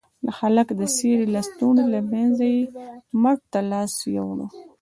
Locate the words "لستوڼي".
1.35-1.83